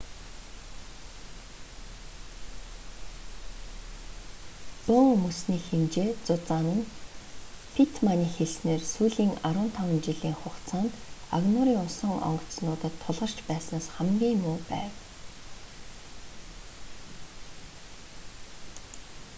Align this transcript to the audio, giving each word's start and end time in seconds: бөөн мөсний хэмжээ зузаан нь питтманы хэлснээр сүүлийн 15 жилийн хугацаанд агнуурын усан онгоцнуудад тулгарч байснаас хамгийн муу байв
бөөн 4.85 5.09
мөсний 5.25 5.61
хэмжээ 5.67 6.09
зузаан 6.25 6.67
нь 6.77 6.89
питтманы 7.73 8.27
хэлснээр 8.35 8.81
сүүлийн 8.93 9.33
15 9.49 10.05
жилийн 10.05 10.39
хугацаанд 10.41 10.93
агнуурын 11.35 11.83
усан 11.87 12.13
онгоцнуудад 12.29 12.93
тулгарч 13.03 13.37
байснаас 13.49 13.85
хамгийн 13.95 14.37
муу 14.43 14.57
байв 14.71 14.93